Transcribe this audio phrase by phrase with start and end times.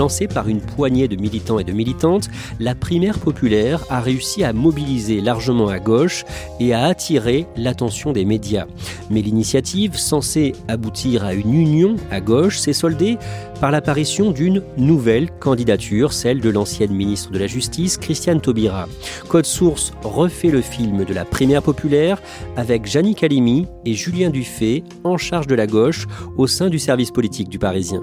[0.00, 4.54] Lancée par une poignée de militants et de militantes, la primaire populaire a réussi à
[4.54, 6.24] mobiliser largement à gauche
[6.58, 8.64] et à attirer l'attention des médias.
[9.10, 13.18] Mais l'initiative, censée aboutir à une union à gauche, s'est soldée
[13.60, 18.88] par l'apparition d'une nouvelle candidature, celle de l'ancienne ministre de la Justice, Christiane Taubira.
[19.28, 22.22] Code Source refait le film de la primaire populaire
[22.56, 26.06] avec Janine Calimi et Julien Dufay en charge de la gauche
[26.38, 28.02] au sein du service politique du Parisien.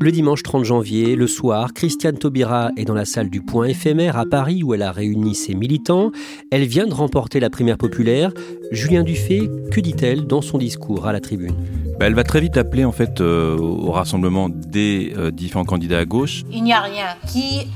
[0.00, 4.16] Le dimanche 30 janvier, le soir, Christiane Taubira est dans la salle du Point éphémère
[4.16, 6.12] à Paris où elle a réuni ses militants.
[6.52, 8.30] Elle vient de remporter la primaire populaire.
[8.70, 11.52] Julien Dufay, que dit-elle dans son discours à la tribune?
[11.98, 15.98] Bah, Elle va très vite appeler en fait euh, au rassemblement des euh, différents candidats
[15.98, 16.44] à gauche.
[16.52, 17.66] Il n'y a rien qui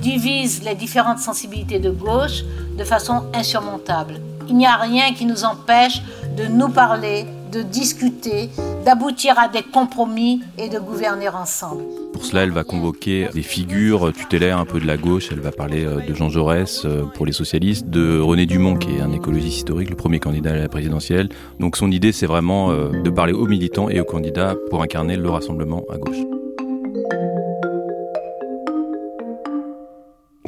[0.00, 2.44] divise les différentes sensibilités de gauche
[2.78, 4.14] de façon insurmontable.
[4.48, 6.00] Il n'y a rien qui nous empêche
[6.38, 8.50] de nous parler, de discuter,
[8.84, 11.82] d'aboutir à des compromis et de gouverner ensemble.
[12.12, 15.28] Pour cela, elle va convoquer des figures tutélaires un peu de la gauche.
[15.30, 18.96] Elle va parler euh, de Jean Jaurès euh, pour les socialistes, de René Dumont, qui
[18.96, 21.28] est un écologiste historique, le premier candidat à la présidentielle.
[21.60, 25.16] Donc son idée, c'est vraiment euh, de parler aux militants et aux candidats pour incarner
[25.16, 26.18] le rassemblement à gauche.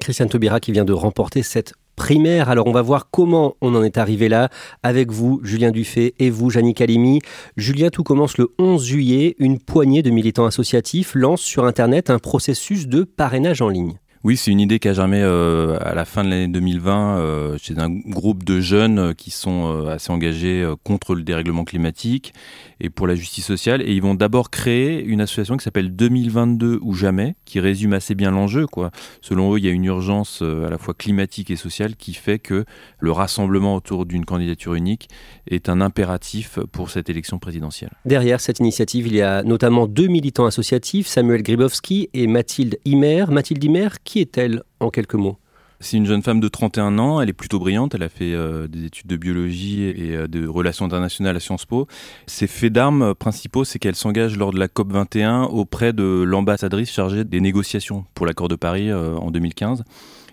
[0.00, 2.48] Christiane Taubira qui vient de remporter cette primaire.
[2.48, 4.48] Alors on va voir comment on en est arrivé là
[4.82, 7.20] avec vous, Julien Dufay, et vous, Janine Calimi.
[7.58, 9.36] Julien, tout commence le 11 juillet.
[9.38, 13.98] Une poignée de militants associatifs lance sur Internet un processus de parrainage en ligne.
[14.22, 17.58] Oui, c'est une idée qui a germé euh, à la fin de l'année 2020 euh,
[17.58, 22.34] chez un groupe de jeunes euh, qui sont assez engagés contre le dérèglement climatique
[22.80, 23.82] et pour la justice sociale.
[23.82, 28.14] Et ils vont d'abord créer une association qui s'appelle 2022 ou jamais, qui résume assez
[28.14, 28.66] bien l'enjeu.
[28.66, 28.90] Quoi.
[29.20, 32.38] Selon eux, il y a une urgence à la fois climatique et sociale qui fait
[32.38, 32.64] que
[32.98, 35.08] le rassemblement autour d'une candidature unique
[35.48, 37.90] est un impératif pour cette élection présidentielle.
[38.04, 43.26] Derrière cette initiative, il y a notamment deux militants associatifs, Samuel Gribowski et Mathilde Himer.
[43.30, 45.36] Mathilde Himer, qui est-elle en quelques mots?
[45.80, 48.68] C'est une jeune femme de 31 ans, elle est plutôt brillante, elle a fait euh,
[48.68, 51.86] des études de biologie et euh, de relations internationales à Sciences Po.
[52.26, 56.90] Ses faits d'armes principaux, c'est qu'elle s'engage lors de la COP 21 auprès de l'ambassadrice
[56.90, 59.84] chargée des négociations pour l'accord de Paris euh, en 2015.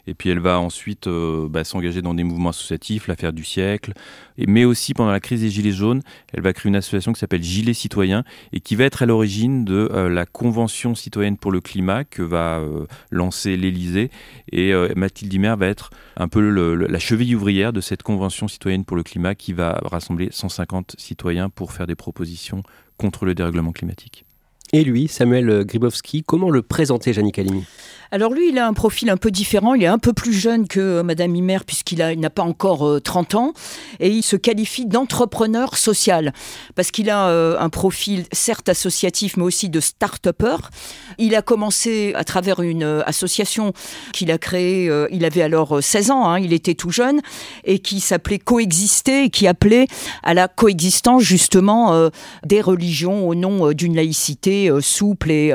[0.07, 3.93] Et puis elle va ensuite euh, bah, s'engager dans des mouvements associatifs, l'affaire du siècle.
[4.47, 6.01] Mais aussi pendant la crise des Gilets jaunes,
[6.33, 8.23] elle va créer une association qui s'appelle Gilets citoyens
[8.53, 12.21] et qui va être à l'origine de euh, la Convention citoyenne pour le climat que
[12.21, 14.09] va euh, lancer l'Élysée.
[14.51, 18.95] Et Mathilde Dimer va être un peu la cheville ouvrière de cette Convention citoyenne pour
[18.95, 22.63] le climat qui va rassembler 150 citoyens pour faire des propositions
[22.95, 24.25] contre le dérèglement climatique.
[24.71, 27.65] Et lui, Samuel Gribowski, comment le présenter, Janine Calimi?
[28.11, 29.73] Alors lui, il a un profil un peu différent.
[29.73, 33.33] Il est un peu plus jeune que euh, Madame Himer puisqu'il n'a pas encore 30
[33.33, 33.53] euh, ans
[33.99, 36.33] et il se qualifie d'entrepreneur social
[36.75, 40.55] parce qu'il a euh, un profil certes associatif mais aussi de start-upper.
[41.17, 43.73] Il a commencé à travers une association
[44.13, 44.89] qu'il a créée.
[45.11, 47.21] il avait alors 16 ans, hein, il était tout jeune
[47.63, 49.87] et qui s'appelait Coexister et qui appelait
[50.23, 52.09] à la coexistence justement
[52.45, 55.53] des religions au nom d'une laïcité souple et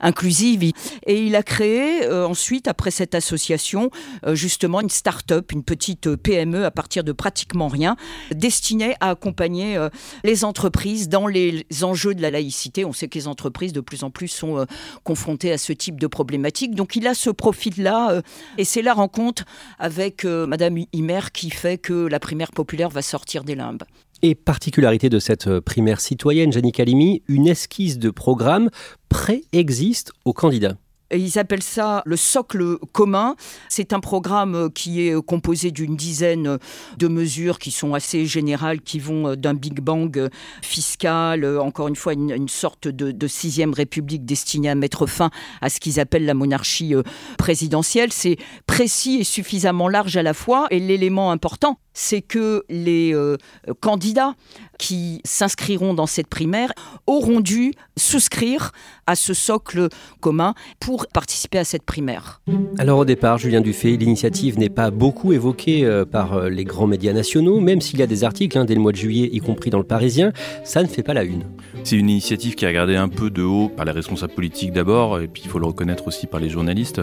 [0.00, 0.72] inclusive.
[1.06, 3.90] Et il a créé euh, ensuite, après cette association,
[4.26, 7.96] euh, justement une start-up, une petite euh, PME à partir de pratiquement rien,
[8.34, 9.78] destinée à accompagner
[10.24, 12.84] les entreprises dans les enjeux de la laïcité.
[12.84, 14.66] On sait que les entreprises de plus en plus sont
[15.02, 16.74] confrontées à ce type de problématique.
[16.74, 18.22] Donc il a ce profil-là
[18.58, 19.44] et c'est la rencontre
[19.78, 23.82] avec Madame Himer qui fait que la primaire populaire va sortir des limbes.
[24.22, 28.70] Et particularité de cette primaire citoyenne, Janine Calimi, une esquisse de programme
[29.08, 30.76] préexiste aux candidats
[31.12, 33.36] ils appellent ça le socle commun.
[33.68, 36.58] C'est un programme qui est composé d'une dizaine
[36.98, 40.28] de mesures qui sont assez générales, qui vont d'un Big Bang
[40.62, 45.30] fiscal, encore une fois une, sorte de, sixième république destinée à mettre fin
[45.60, 46.94] à ce qu'ils appellent la monarchie
[47.38, 48.12] présidentielle.
[48.12, 48.36] C'est
[48.66, 50.66] précis et suffisamment large à la fois.
[50.70, 53.36] Et l'élément important, c'est que les euh,
[53.80, 54.34] candidats
[54.78, 56.72] qui s'inscriront dans cette primaire
[57.06, 58.72] auront dû souscrire
[59.06, 59.88] à ce socle
[60.20, 62.40] commun pour participer à cette primaire.
[62.78, 66.86] Alors au départ, Julien Dufay, l'initiative n'est pas beaucoup évoquée euh, par euh, les grands
[66.86, 69.38] médias nationaux, même s'il y a des articles hein, dès le mois de juillet, y
[69.38, 70.32] compris dans le Parisien,
[70.64, 71.44] ça ne fait pas la une.
[71.84, 75.20] C'est une initiative qui est regardée un peu de haut par les responsables politiques d'abord,
[75.20, 77.00] et puis il faut le reconnaître aussi par les journalistes.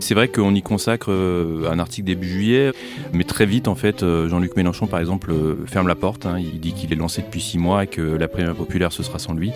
[0.00, 2.72] C'est vrai qu'on y consacre un article début juillet,
[3.12, 4.02] mais très vite en fait,
[4.34, 6.26] Jean-Luc Mélenchon par exemple, euh, ferme la porte.
[6.26, 6.40] Hein.
[6.40, 9.20] Il dit qu'il est lancé depuis six mois et que la primaire populaire, ce sera
[9.20, 9.52] sans lui.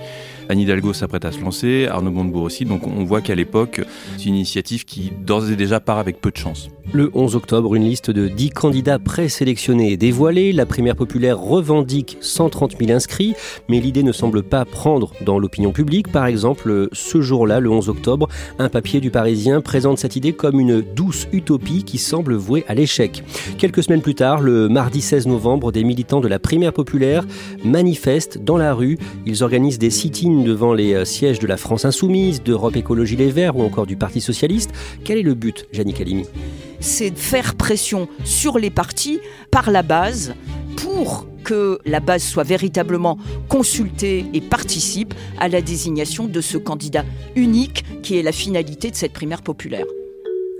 [0.49, 2.65] Anne Hidalgo s'apprête à se lancer, Arnaud Montebourg aussi.
[2.65, 3.83] Donc on voit qu'à l'époque,
[4.17, 6.69] c'est une initiative qui d'ores et déjà part avec peu de chance.
[6.95, 10.53] Le 11 octobre, une liste de 10 candidats présélectionnés est dévoilée.
[10.53, 13.35] La primaire populaire revendique 130 000 inscrits,
[13.69, 16.11] mais l'idée ne semble pas prendre dans l'opinion publique.
[16.11, 18.29] Par exemple, ce jour-là, le 11 octobre,
[18.59, 22.75] un papier du Parisien présente cette idée comme une douce utopie qui semble vouée à
[22.75, 23.23] l'échec.
[23.59, 27.27] Quelques semaines plus tard, le mardi 16 novembre, des militants de la primaire populaire
[27.65, 28.99] manifestent dans la rue.
[29.27, 33.31] Ils organisent des sit-ins devant les euh, sièges de la France Insoumise, d'Europe Écologie Les
[33.31, 34.70] Verts ou encore du Parti Socialiste.
[35.05, 36.25] Quel est le but, Janine Calimi
[36.81, 39.20] C'est de faire pression sur les partis
[39.50, 40.35] par la base
[40.76, 43.19] pour que la base soit véritablement
[43.49, 47.05] consultée et participe à la désignation de ce candidat
[47.37, 49.87] unique qui est la finalité de cette primaire populaire.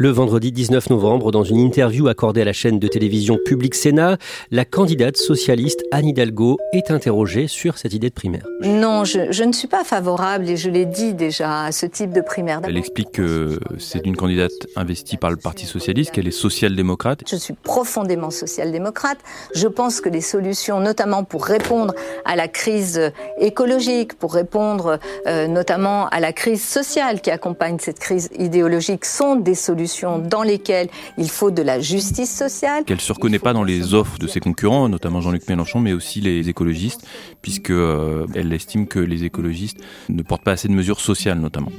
[0.01, 4.17] Le vendredi 19 novembre, dans une interview accordée à la chaîne de télévision Public Sénat,
[4.53, 8.47] la candidate socialiste Anne Hidalgo est interrogée sur cette idée de primaire.
[8.63, 12.21] Non, je, ne suis pas favorable, et je l'ai dit déjà, à ce type de
[12.21, 12.61] primaire.
[12.63, 17.25] Elle explique que c'est une candidate investie par le Parti socialiste, qu'elle est social-démocrate.
[17.29, 19.19] Je suis profondément social-démocrate.
[19.53, 21.93] Je pense que les solutions, notamment pour répondre
[22.25, 23.11] à la crise
[23.41, 29.35] écologique, pour répondre euh, notamment à la crise sociale qui accompagne cette crise idéologique, sont
[29.35, 29.88] des solutions
[30.19, 32.85] dans lesquelles il faut de la justice sociale.
[32.85, 35.93] Qu'elle ne se reconnaît pas dans les offres de ses concurrents, notamment Jean-Luc Mélenchon, mais
[35.93, 37.07] aussi les écologistes,
[37.43, 41.73] puisqu'elle euh, estime que les écologistes ne portent pas assez de mesures sociales, notamment.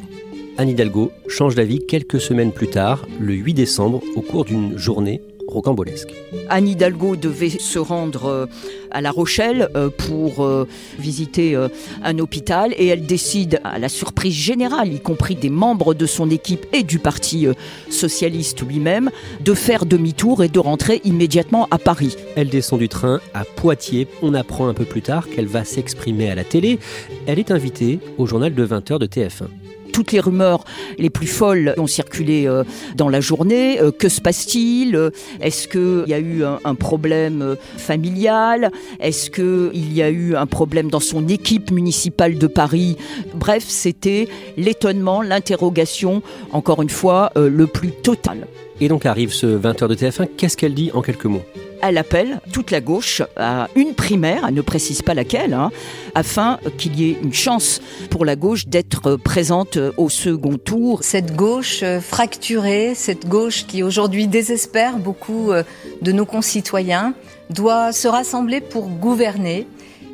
[0.58, 5.22] Anne Hidalgo change d'avis quelques semaines plus tard, le 8 décembre, au cours d'une journée
[5.50, 6.14] rocambolesque.
[6.50, 8.46] Anne Hidalgo devait se rendre euh,
[8.92, 10.68] à La Rochelle euh, pour euh,
[10.98, 11.56] visiter
[12.04, 16.30] un hôpital et elle décide, à la surprise générale, y compris des membres de son
[16.30, 17.48] équipe et du Parti
[17.90, 19.10] socialiste lui-même,
[19.42, 22.16] de faire demi-tour et de rentrer immédiatement à Paris.
[22.36, 24.08] Elle descend du train à Poitiers.
[24.22, 26.80] On apprend un peu plus tard qu'elle va s'exprimer à la télé.
[27.28, 29.69] Elle est invitée au journal de 20h de TF1
[30.00, 30.64] toutes les rumeurs
[30.98, 32.64] les plus folles ont circulé euh,
[32.96, 33.82] dans la journée.
[33.82, 35.12] Euh, que se passe-t-il
[35.42, 40.46] Est-ce qu'il y a eu un, problème euh, familial Est-ce qu'il y a eu un
[40.46, 42.96] problème dans son équipe municipale de Paris?
[43.36, 46.22] Bref, c'était l'étonnement, l'interrogation,
[46.54, 48.48] encore une fois, le plus total.
[48.80, 51.44] Et donc arrive ce 20h de TF1, qu'est-ce qu'elle dit en quelques mots?
[51.82, 55.72] Elle appelle toute la gauche à une primaire, elle ne précise pas laquelle, hein,
[56.16, 61.00] afin qu'il y ait une chance pour la gauche d'être présente au second tour.
[61.04, 65.64] Cette gauche fracturée, cette gauche qui aujourd'hui désespère beaucoup euh,
[66.02, 67.14] de nos concitoyens,
[67.50, 69.68] doit se rassembler pour gouverner.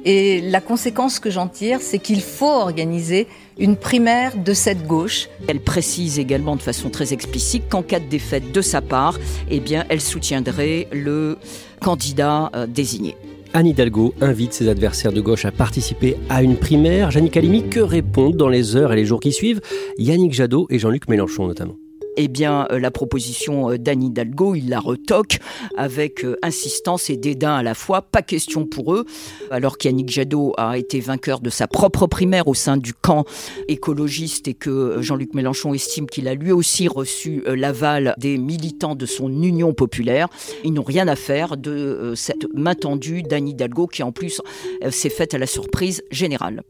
[0.06, 5.30] Et la conséquence que j'en tire, c'est qu'il faut organiser une primaire de cette gauche.
[5.48, 9.18] Elle précise également de façon très explicite qu'en cas de défaite de sa part,
[9.50, 11.38] eh bien, elle soutiendrait le
[11.82, 13.16] candidat euh, désigné.
[13.54, 17.10] Anne Hidalgo invite ses adversaires de gauche à participer à une primaire.
[17.10, 19.62] Jannick Halimi, que répondent dans les heures et les jours qui suivent
[19.98, 21.78] Yannick Jadot et Jean-Luc Mélenchon notamment
[22.18, 25.40] eh bien, euh, la proposition euh, d'Anne Hidalgo, il la retoque
[25.78, 28.02] avec euh, insistance et dédain à la fois.
[28.02, 29.06] Pas question pour eux,
[29.52, 33.26] alors qu'Yannick Jadot a été vainqueur de sa propre primaire au sein du camp
[33.68, 39.06] écologiste et que Jean-Luc Mélenchon estime qu'il a lui aussi reçu l'aval des militants de
[39.06, 40.28] son union populaire.
[40.64, 44.42] Ils n'ont rien à faire de cette main tendue d'Anne Hidalgo qui en plus
[44.90, 46.64] s'est faite à la surprise générale.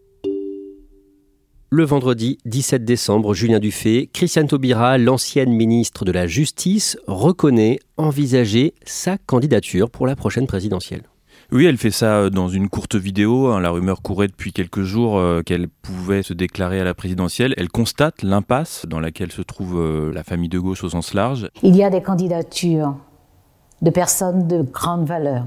[1.78, 8.76] Le vendredi 17 décembre, Julien Dufay, Christiane Taubira, l'ancienne ministre de la Justice, reconnaît envisager
[8.86, 11.02] sa candidature pour la prochaine présidentielle.
[11.52, 13.48] Oui, elle fait ça euh, dans une courte vidéo.
[13.48, 13.60] Hein.
[13.60, 17.54] La rumeur courait depuis quelques jours euh, qu'elle pouvait se déclarer à la présidentielle.
[17.58, 21.50] Elle constate l'impasse dans laquelle se trouve euh, la famille de gauche au sens large.
[21.62, 22.96] Il y a des candidatures
[23.82, 25.44] de personnes de grande valeur.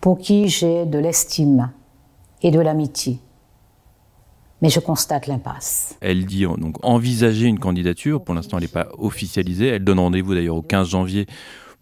[0.00, 1.72] pour qui j'ai de l'estime
[2.42, 3.18] et de l'amitié.
[4.60, 5.96] Mais je constate l'impasse.
[6.00, 8.22] Elle dit donc envisager une candidature.
[8.22, 9.68] Pour l'instant, elle n'est pas officialisée.
[9.68, 11.26] Elle donne rendez-vous d'ailleurs au 15 janvier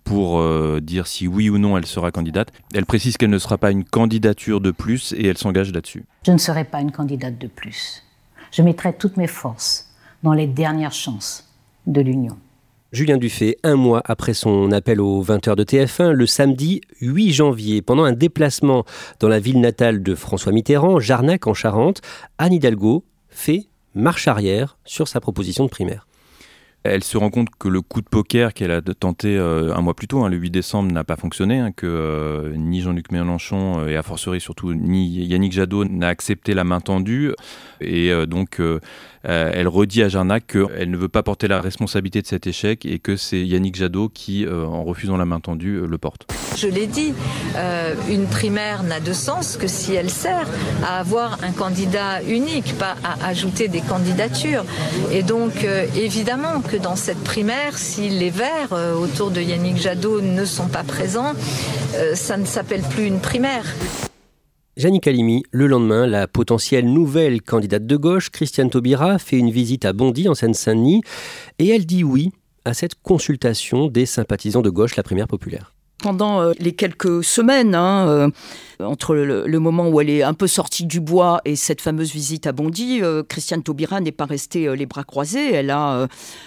[0.04, 2.52] pour euh, dire si oui ou non elle sera candidate.
[2.74, 6.04] Elle précise qu'elle ne sera pas une candidature de plus et elle s'engage là-dessus.
[6.24, 8.04] Je ne serai pas une candidate de plus.
[8.52, 9.90] Je mettrai toutes mes forces
[10.22, 11.52] dans les dernières chances
[11.86, 12.38] de l'Union.
[12.92, 17.82] Julien Dufay, un mois après son appel aux 20h de TF1, le samedi 8 janvier,
[17.82, 18.84] pendant un déplacement
[19.18, 22.00] dans la ville natale de François Mitterrand, Jarnac en Charente,
[22.38, 26.06] Anne Hidalgo fait marche arrière sur sa proposition de primaire.
[26.88, 29.94] Elle se rend compte que le coup de poker qu'elle a tenté euh, un mois
[29.94, 33.80] plus tôt, hein, le 8 décembre, n'a pas fonctionné, hein, que euh, ni Jean-Luc Mélenchon
[33.80, 37.32] euh, et a fortiori surtout ni Yannick Jadot n'a accepté la main tendue.
[37.80, 38.60] Et donc
[39.22, 42.98] elle redit à Jarnac qu'elle ne veut pas porter la responsabilité de cet échec et
[42.98, 46.26] que c'est Yannick Jadot qui, en refusant la main tendue, le porte.
[46.56, 47.12] Je l'ai dit,
[48.08, 50.48] une primaire n'a de sens que si elle sert
[50.82, 54.64] à avoir un candidat unique, pas à ajouter des candidatures.
[55.12, 55.66] Et donc
[55.96, 60.68] évidemment que dans cette primaire, si les Verts euh, autour de Yannick Jadot ne sont
[60.68, 61.32] pas présents,
[61.94, 63.64] euh, ça ne s'appelle plus une primaire.
[64.76, 69.84] Yannick Halimi, le lendemain, la potentielle nouvelle candidate de gauche, Christiane Taubira, fait une visite
[69.84, 71.02] à Bondy en Seine-Saint-Denis
[71.58, 72.32] et elle dit oui
[72.64, 77.74] à cette consultation des sympathisants de gauche, la primaire populaire pendant euh, les quelques semaines,
[77.74, 78.30] hein,
[78.80, 82.46] entre le, moment où elle est un peu sortie du bois et cette fameuse visite
[82.46, 85.52] à Bondy, euh, Christiane Taubira n'est pas restée euh, les bras croisés.
[85.52, 86.06] Elle a euh,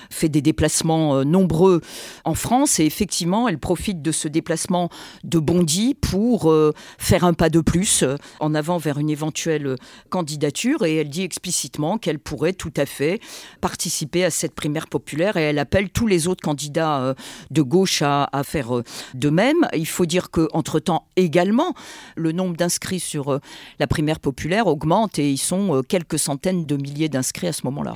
[0.09, 1.81] fait des déplacements nombreux
[2.25, 4.89] en France et effectivement, elle profite de ce déplacement
[5.23, 6.53] de Bondy pour
[6.97, 8.03] faire un pas de plus
[8.39, 9.75] en avant vers une éventuelle
[10.09, 13.19] candidature et elle dit explicitement qu'elle pourrait tout à fait
[13.61, 17.15] participer à cette primaire populaire et elle appelle tous les autres candidats
[17.51, 18.81] de gauche à, à faire
[19.13, 19.38] de même.
[19.73, 21.73] Il faut dire qu'entre-temps également,
[22.15, 23.39] le nombre d'inscrits sur euh,
[23.79, 27.61] la primaire populaire augmente et ils sont euh, quelques centaines de milliers d'inscrits à ce
[27.65, 27.93] moment-là.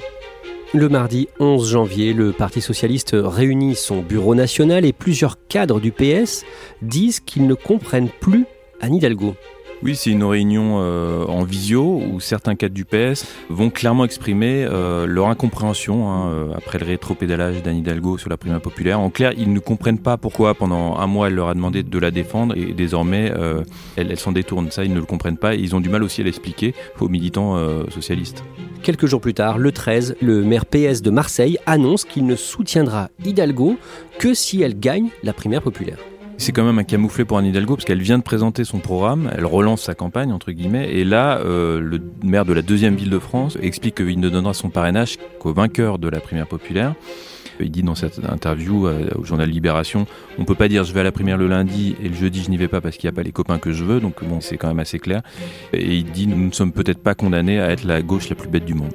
[0.73, 5.91] Le mardi 11 janvier, le Parti socialiste réunit son bureau national et plusieurs cadres du
[5.91, 6.45] PS
[6.81, 8.45] disent qu'ils ne comprennent plus
[8.81, 9.35] Anne Hidalgo.
[9.83, 14.65] Oui, c'est une réunion euh, en visio où certains cadres du PS vont clairement exprimer
[14.65, 19.01] euh, leur incompréhension hein, euh, après le rétro-pédalage d'Anne Hidalgo sur la primaire populaire.
[19.01, 21.99] En clair, ils ne comprennent pas pourquoi pendant un mois elle leur a demandé de
[21.99, 23.33] la défendre et désormais
[23.97, 24.71] elle, s'en détourne.
[24.71, 27.57] Ça, ils ne le comprennent pas ils ont du mal aussi à l'expliquer aux militants
[27.89, 28.43] socialistes.
[28.83, 33.09] Quelques jours plus tard, le 13, le maire PS de Marseille annonce qu'il ne soutiendra
[33.25, 33.77] Hidalgo
[34.17, 35.97] que si elle gagne la primaire populaire.
[36.37, 39.31] C'est quand même un camouflet pour Anne Hidalgo parce qu'elle vient de présenter son programme,
[39.35, 43.09] elle relance sa campagne entre guillemets, et là euh, le maire de la deuxième ville
[43.09, 46.95] de France explique qu'il ne donnera son parrainage qu'au vainqueur de la primaire populaire.
[47.59, 50.07] Il dit dans cette interview euh, au journal Libération,
[50.39, 52.49] on peut pas dire je vais à la primaire le lundi et le jeudi je
[52.49, 54.41] n'y vais pas parce qu'il n'y a pas les copains que je veux, donc bon
[54.41, 55.21] c'est quand même assez clair.
[55.71, 58.49] Et il dit nous ne sommes peut-être pas condamnés à être la gauche la plus
[58.49, 58.91] bête du monde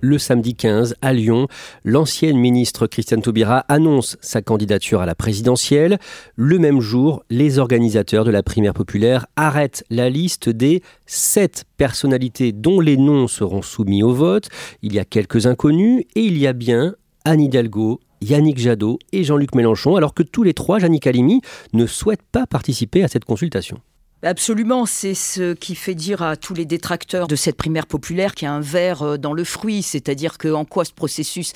[0.00, 1.46] le samedi 15 à Lyon.
[1.84, 5.98] L'ancienne ministre Christiane Taubira annonce sa candidature à la présidentielle.
[6.36, 12.52] Le même jour, les organisateurs de la primaire populaire arrêtent la liste des sept personnalités
[12.52, 14.48] dont les noms seront soumis au vote.
[14.82, 19.24] Il y a quelques inconnus et il y a bien Anne Hidalgo, Yannick Jadot et
[19.24, 21.40] Jean-Luc Mélenchon, alors que tous les trois, Yannick Halimi,
[21.72, 23.78] ne souhaitent pas participer à cette consultation.
[24.24, 28.46] Absolument, c'est ce qui fait dire à tous les détracteurs de cette primaire populaire qu'il
[28.46, 31.52] y a un verre euh, dans le fruit, c'est-à-dire que en quoi ce processus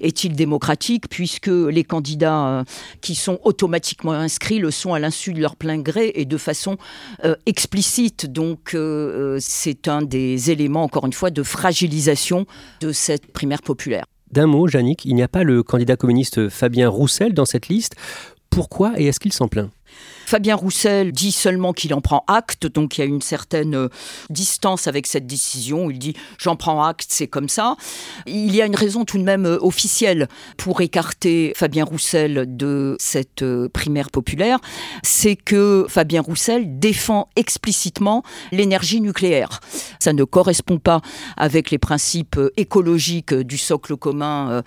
[0.00, 2.64] est-il démocratique puisque les candidats euh,
[3.02, 6.78] qui sont automatiquement inscrits le sont à l'insu de leur plein gré et de façon
[7.26, 8.24] euh, explicite.
[8.24, 8.74] Donc
[9.38, 12.46] c'est un des éléments, encore une fois, de fragilisation
[12.80, 14.06] de cette primaire populaire.
[14.30, 17.94] D'un mot, Yannick, il n'y a pas le candidat communiste Fabien Roussel dans cette liste.
[18.48, 19.70] Pourquoi et est-ce qu'il s'en plaint?
[20.26, 23.88] Fabien Roussel dit seulement qu'il en prend acte, donc il y a une certaine euh,
[24.28, 25.88] distance avec cette décision.
[25.88, 27.76] Il dit j'en prends acte, c'est comme ça.
[28.26, 32.96] Il y a une raison tout de même euh, officielle pour écarter Fabien Roussel de
[32.98, 34.58] cette euh, primaire populaire,
[35.04, 39.60] c'est que Fabien Roussel défend explicitement l'énergie nucléaire.
[40.00, 41.02] Ça ne correspond pas
[41.36, 44.62] avec les principes écologiques du socle commun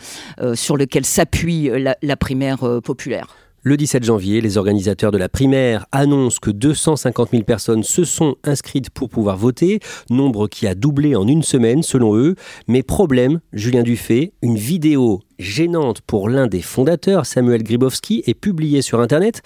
[0.54, 1.70] sur lequel s'appuie
[2.02, 3.28] la primaire populaire.
[3.62, 8.38] Le 17 janvier, les organisateurs de la primaire annoncent que 250 000 personnes se sont
[8.46, 12.36] inscrites pour pouvoir voter, nombre qui a doublé en une semaine selon eux.
[12.70, 18.82] Mais problème, Julien Dufay, une vidéo gênante pour l'un des fondateurs, Samuel Gribowski, est publiée
[18.82, 19.42] sur Internet.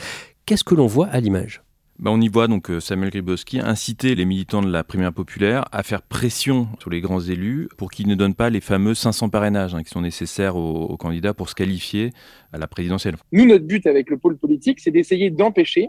[0.46, 1.62] Qu'est-ce que l'on voit à l'image?
[2.00, 5.65] Bah, on y voit donc euh, Samuel Gribowski inciter les militants de la primaire populaire
[5.71, 9.29] à faire pression sur les grands élus pour qu'ils ne donnent pas les fameux 500
[9.29, 12.12] parrainages hein, qui sont nécessaires aux, candidats pour se qualifier
[12.51, 13.15] à la présidentielle.
[13.31, 15.88] Nous, notre but avec le pôle politique, c'est d'essayer d'empêcher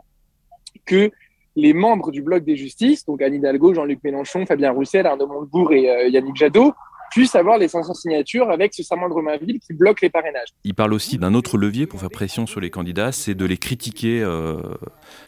[0.84, 1.10] que
[1.56, 5.72] les membres du bloc des justices, donc Anne Hidalgo, Jean-Luc Mélenchon, Fabien Roussel, Arnaud Montebourg
[5.72, 6.74] et euh, Yannick Jadot,
[7.14, 10.48] puissent avoir les 500 signatures avec ce serment de Romainville qui bloque les parrainages.
[10.64, 13.56] Il parle aussi d'un autre levier pour faire pression sur les candidats, c'est de les
[13.56, 14.60] critiquer euh,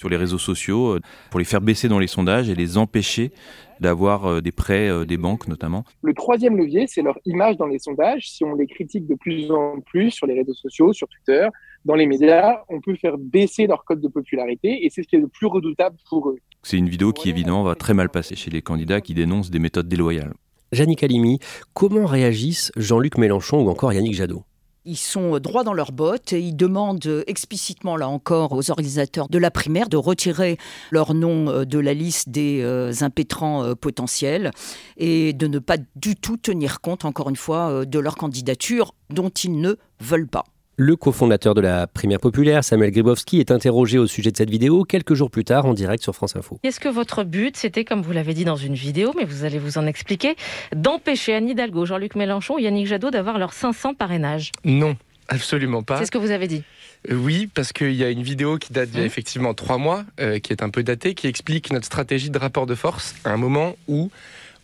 [0.00, 1.00] sur les réseaux sociaux, euh,
[1.30, 3.30] pour les faire baisser dans les sondages et les empêcher
[3.78, 5.84] d'avoir euh, des prêts euh, des banques notamment.
[6.02, 8.28] Le troisième levier, c'est leur image dans les sondages.
[8.30, 11.46] Si on les critique de plus en plus sur les réseaux sociaux, sur Twitter,
[11.84, 15.14] dans les médias, on peut faire baisser leur code de popularité et c'est ce qui
[15.14, 16.38] est le plus redoutable pour eux.
[16.64, 19.60] C'est une vidéo qui évidemment va très mal passer chez les candidats qui dénoncent des
[19.60, 20.32] méthodes déloyales.
[20.76, 21.38] Jannick Halimi,
[21.72, 24.44] comment réagissent Jean-Luc Mélenchon ou encore Yannick Jadot?
[24.84, 29.38] Ils sont droits dans leurs bottes et ils demandent explicitement, là encore, aux organisateurs de
[29.38, 30.58] la primaire de retirer
[30.90, 34.50] leur nom euh, de la liste des euh, impétrants euh, potentiels
[34.98, 39.30] et de ne pas du tout tenir compte, encore une fois, de leur candidature dont
[39.30, 40.44] ils ne veulent pas.
[40.78, 44.84] Le cofondateur de la primaire populaire, Samuel Gribowski, est interrogé au sujet de cette vidéo
[44.84, 46.60] quelques jours plus tard en direct sur France Info.
[46.64, 49.58] Est-ce que votre but, c'était, comme vous l'avez dit dans une vidéo, mais vous allez
[49.58, 50.36] vous en expliquer,
[50.74, 54.52] d'empêcher Anne Hidalgo, Jean-Luc Mélenchon et Yannick Jadot d'avoir leurs 500 parrainages?
[54.66, 55.96] Non, absolument pas.
[55.96, 56.62] C'est ce que vous avez dit
[57.10, 59.06] euh, oui, parce qu'il y a une vidéo qui date d'il y a mmh.
[59.06, 62.66] effectivement trois mois, euh, qui est un peu datée, qui explique notre stratégie de rapport
[62.66, 64.10] de force à un moment où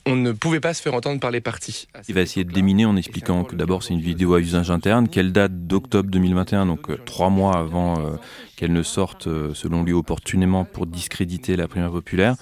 [0.06, 1.88] on ne pouvait pas se faire entendre par les partis.
[2.09, 5.09] Il va essayer de déminer en expliquant que d'abord c'est une vidéo à usage interne,
[5.09, 8.16] qu'elle date d'octobre 2021, donc euh, trois mois avant euh,
[8.56, 12.35] qu'elle ne sorte, euh, selon lui, opportunément pour discréditer la primaire populaire.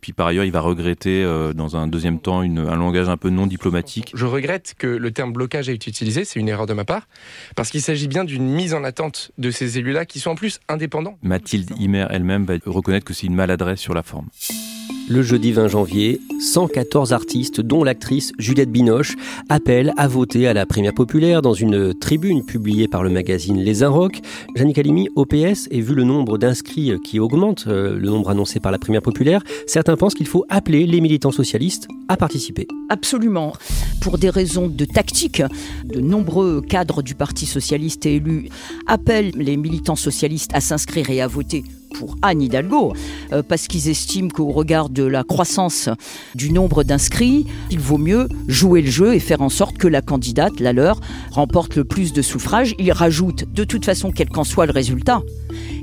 [0.00, 1.24] Puis par ailleurs, il va regretter
[1.56, 4.12] dans un deuxième temps un langage un peu non diplomatique.
[4.14, 7.08] Je regrette que le terme blocage ait été utilisé, c'est une erreur de ma part,
[7.56, 10.60] parce qu'il s'agit bien d'une mise en attente de ces élus-là qui sont en plus
[10.68, 11.18] indépendants.
[11.22, 14.28] Mathilde Himer elle-même va reconnaître que c'est une maladresse sur la forme.
[15.10, 19.16] Le jeudi 20 janvier, 114 artistes, dont l'actrice Juliette Binoche,
[19.48, 23.82] appellent à voter à la primaire populaire dans une tribune publiée par le magazine Les
[23.82, 24.20] Inrocks.
[24.54, 28.70] Jannick Halimi, OPS, et vu le nombre d'inscrits qui augmente, euh, le nombre annoncé par
[28.70, 32.68] la primaire populaire, certains pensent qu'il faut appeler les militants socialistes à participer.
[32.90, 33.54] Absolument.
[34.02, 35.42] Pour des raisons de tactique,
[35.84, 38.50] de nombreux cadres du Parti socialiste et élus
[38.86, 42.92] appellent les militants socialistes à s'inscrire et à voter pour Anne Hidalgo,
[43.32, 45.88] euh, parce qu'ils estiment qu'au regard de la croissance
[46.34, 50.02] du nombre d'inscrits, il vaut mieux jouer le jeu et faire en sorte que la
[50.02, 52.74] candidate, la leur, remporte le plus de suffrages.
[52.78, 55.22] Ils rajoutent, de toute façon, quel qu'en soit le résultat,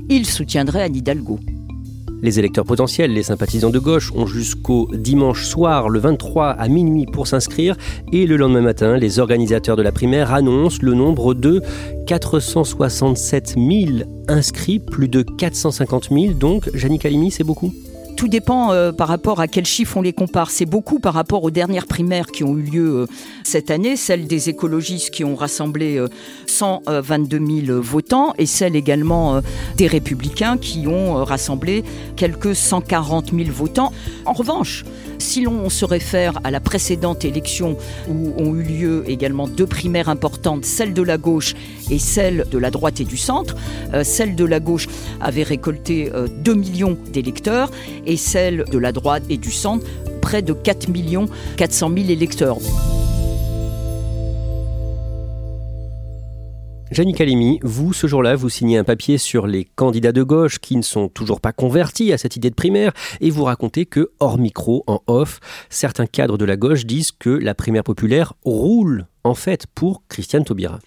[0.08, 1.38] ils soutiendraient Anne Hidalgo.
[2.22, 7.06] Les électeurs potentiels, les sympathisants de gauche, ont jusqu'au dimanche soir, le 23 à minuit,
[7.06, 7.76] pour s'inscrire.
[8.12, 11.60] Et le lendemain matin, les organisateurs de la primaire annoncent le nombre de
[12.06, 16.32] 467 000 inscrits, plus de 450 000.
[16.34, 17.72] Donc, Jannick Halimi, c'est beaucoup
[18.16, 20.50] tout dépend euh, par rapport à quel chiffre on les compare.
[20.50, 23.06] C'est beaucoup par rapport aux dernières primaires qui ont eu lieu euh,
[23.44, 26.02] cette année, celles des écologistes qui ont rassemblé
[26.46, 29.40] 122 euh, 000 votants et celles également
[29.76, 31.84] des républicains qui ont rassemblé
[32.16, 33.92] quelques 140 000 votants.
[34.24, 34.84] En revanche,
[35.18, 37.76] si l'on se réfère à la précédente élection
[38.08, 41.54] où ont eu lieu également deux primaires importantes, celle de la gauche
[41.90, 43.56] et celle de la droite et du centre,
[44.02, 44.88] celle de la gauche
[45.20, 46.10] avait récolté
[46.42, 47.70] 2 millions d'électeurs
[48.06, 49.86] et celle de la droite et du centre,
[50.22, 50.86] près de 4
[51.56, 52.58] 400 000 électeurs.
[56.92, 60.76] Jannick Halimi, vous, ce jour-là, vous signez un papier sur les candidats de gauche qui
[60.76, 64.38] ne sont toujours pas convertis à cette idée de primaire et vous racontez que, hors
[64.38, 69.34] micro, en off, certains cadres de la gauche disent que la primaire populaire roule en
[69.34, 70.78] fait pour Christiane Taubira.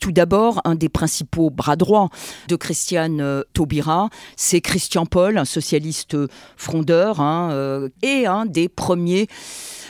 [0.00, 2.08] Tout d'abord, un des principaux bras droits
[2.48, 6.16] de Christiane euh, Taubira, c'est Christian Paul, un socialiste
[6.56, 9.28] frondeur, hein, euh, et un des premiers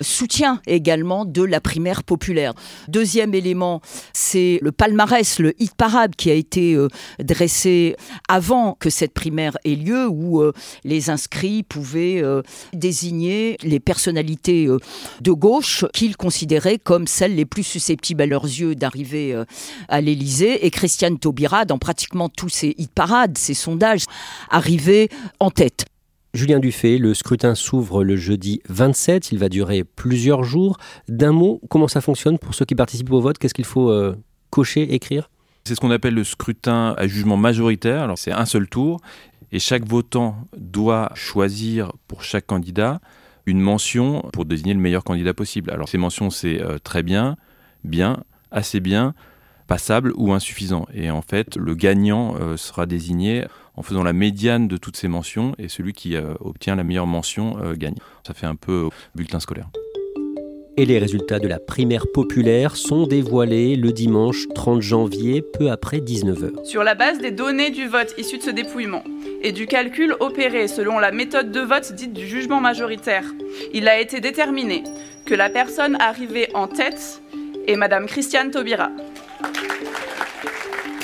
[0.01, 2.55] soutien également de la primaire populaire.
[2.89, 3.81] Deuxième élément,
[4.13, 7.97] c'est le palmarès, le hit parade qui a été euh, dressé
[8.29, 10.53] avant que cette primaire ait lieu, où euh,
[10.85, 14.69] les inscrits pouvaient euh, désigner les personnalités
[15.21, 19.43] de gauche qu'ils considéraient comme celles les plus susceptibles à leurs yeux d'arriver
[19.89, 20.67] à l'Élysée.
[20.67, 24.05] Et Christiane Taubira, dans pratiquement tous ses hit parades, ses sondages,
[24.51, 25.09] arrivait
[25.39, 25.87] en tête.
[26.33, 30.77] Julien Dufay, le scrutin s'ouvre le jeudi 27, il va durer plusieurs jours.
[31.09, 33.37] D'un mot, comment ça fonctionne pour ceux qui participent au vote?
[33.37, 34.15] Qu'est-ce qu'il faut euh,
[34.51, 35.29] cocher, écrire?
[35.65, 38.03] C'est ce qu'on appelle le scrutin à jugement majoritaire.
[38.03, 39.01] Alors c'est un seul tour
[39.51, 43.01] et chaque votant doit choisir pour chaque candidat
[43.47, 45.73] une mention pour désigner le meilleur candidat possible.
[45.73, 47.37] Alors ces mentions c'est euh, très bien,
[47.83, 49.15] bien, assez bien,
[49.67, 50.87] passable ou insuffisant.
[50.95, 53.47] Et en fait, le gagnant euh, sera désigné
[53.81, 57.07] en faisant la médiane de toutes ces mentions et celui qui euh, obtient la meilleure
[57.07, 57.95] mention euh, gagne.
[58.27, 59.71] Ça fait un peu bulletin scolaire.
[60.77, 66.01] Et les résultats de la primaire populaire sont dévoilés le dimanche 30 janvier, peu après
[66.01, 66.63] 19h.
[66.67, 69.03] Sur la base des données du vote issu de ce dépouillement,
[69.41, 73.25] et du calcul opéré selon la méthode de vote dite du jugement majoritaire,
[73.73, 74.85] il a été déterminé
[75.25, 77.23] que la personne arrivée en tête
[77.67, 78.91] est Madame Christiane Taubira.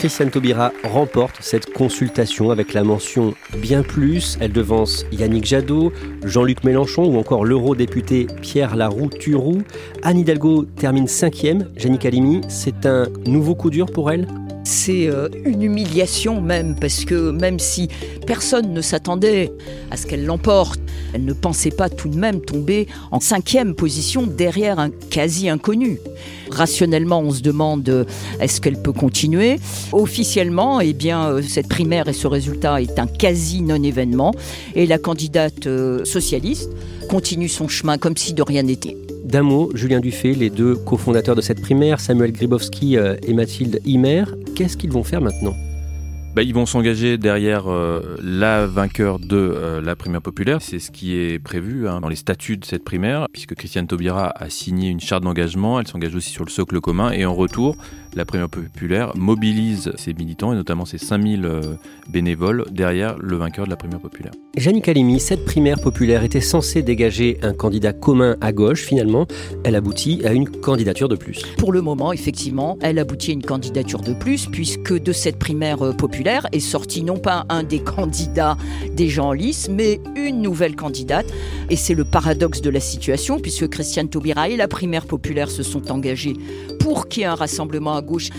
[0.06, 4.38] Christiane Taubira remporte cette consultation avec la mention bien plus.
[4.40, 5.92] Elle devance Yannick Jadot,
[6.24, 9.62] Jean-Luc Mélenchon ou encore l'eurodéputé Pierre Laroux-Turou.
[10.04, 11.70] Anne Hidalgo termine cinquième.
[11.76, 14.28] Jenny Calimi, c'est un nouveau coup dur pour elle?
[14.66, 17.88] C'est euh, une humiliation même, parce que même si
[18.26, 19.52] personne ne s'attendait
[19.90, 20.81] à ce qu'elle l'emporte,
[21.14, 26.00] elle ne pensait pas tout de même tomber en cinquième position derrière un quasi inconnu.
[26.50, 28.05] Rationnellement, on se demande euh,
[28.40, 29.61] est-ce qu'elle peut continuer?
[29.92, 34.35] Officiellement, eh bien, euh, cette primaire et ce résultat est un quasi non-événement.
[34.74, 35.68] Et la candidate
[36.05, 36.70] socialiste
[37.09, 38.96] continue son chemin comme si de rien n'était.
[39.26, 43.80] D'un mot, Julien Dufay, les deux cofondateurs de cette primaire, Samuel Gribowski euh, et Mathilde
[43.84, 44.22] Himer,
[44.54, 45.56] qu'est-ce qu'ils vont faire maintenant?
[46.37, 50.61] Bah, ils vont s'engager derrière euh, la vainqueur de euh, la primaire populaire.
[50.61, 54.35] C'est ce qui est prévu hein, dans les statuts de cette primaire, puisque Christiane Taubira
[54.37, 55.81] a signé une charte d'engagement.
[55.81, 57.11] Elle s'engage aussi sur le socle commun.
[57.11, 57.79] Et en retour,
[58.16, 61.61] la Première populaire mobilise ses militants et notamment ses 5000 euh,
[62.09, 64.33] bénévoles derrière le vainqueur de la Première populaire.
[64.57, 68.83] Jeannie Calimi, cette primaire populaire était censée dégager un candidat commun à gauche.
[68.85, 69.27] Finalement,
[69.64, 71.42] elle aboutit à une candidature de plus.
[71.59, 75.83] Pour le moment, effectivement, elle aboutit à une candidature de plus puisque de cette primaire
[75.83, 75.92] euh,
[76.26, 78.56] est sorti non pas un des candidats
[78.92, 81.26] des gens en lice, mais une nouvelle candidate.
[81.70, 85.62] Et c'est le paradoxe de la situation puisque Christiane Taubira et la primaire populaire se
[85.62, 86.34] sont engagés
[86.80, 88.30] pour qu'il y ait un rassemblement à gauche.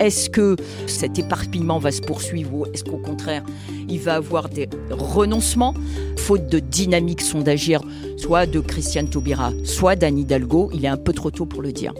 [0.00, 0.56] Est-ce que
[0.86, 3.44] cet éparpillement va se poursuivre ou est-ce qu'au contraire,
[3.88, 5.74] il va avoir des renoncements,
[6.16, 7.82] faute de dynamique sondagière,
[8.16, 11.72] soit de Christiane Taubira, soit d'Anne Hidalgo Il est un peu trop tôt pour le
[11.72, 11.94] dire.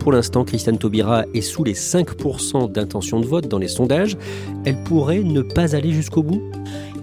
[0.00, 4.16] Pour l'instant, Christiane Taubira est sous les 5% d'intention de vote dans les sondages.
[4.64, 6.42] Elle pourrait ne pas aller jusqu'au bout?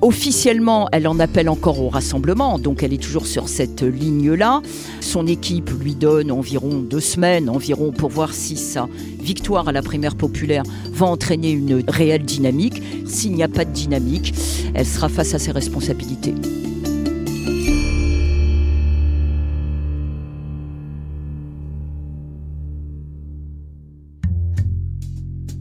[0.01, 4.61] Officiellement, elle en appelle encore au rassemblement, donc elle est toujours sur cette ligne-là.
[4.99, 8.87] Son équipe lui donne environ deux semaines environ pour voir si sa
[9.19, 12.81] victoire à la primaire populaire va entraîner une réelle dynamique.
[13.05, 14.33] S'il n'y a pas de dynamique,
[14.73, 16.33] elle sera face à ses responsabilités.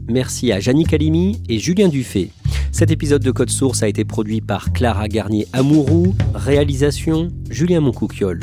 [0.09, 2.29] Merci à Jannick Calimi et Julien Dufay.
[2.71, 8.39] Cet épisode de Code Source a été produit par Clara Garnier-Amouroux, réalisation Julien Moncouquiole.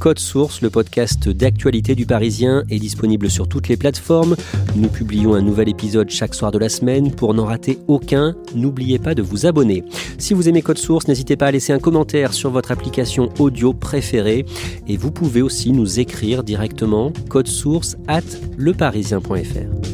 [0.00, 4.36] Code Source, le podcast d'actualité du Parisien, est disponible sur toutes les plateformes.
[4.74, 7.10] Nous publions un nouvel épisode chaque soir de la semaine.
[7.12, 9.84] Pour n'en rater aucun, n'oubliez pas de vous abonner.
[10.18, 13.72] Si vous aimez Code Source, n'hésitez pas à laisser un commentaire sur votre application audio
[13.72, 14.46] préférée.
[14.88, 18.22] Et vous pouvez aussi nous écrire directement code source at
[18.56, 19.93] leparisien.fr.